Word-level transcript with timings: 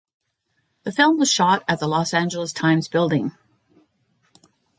The 0.81 0.91
film 0.91 1.19
was 1.19 1.29
shot 1.31 1.63
at 1.67 1.79
the 1.79 1.85
Los 1.85 2.11
Angeles 2.11 2.51
Times 2.53 2.87
Building. 2.87 3.33